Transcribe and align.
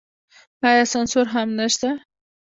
آیا 0.69 0.83
سانسور 0.93 1.25
هم 1.33 1.47
نشته؟ 1.59 1.89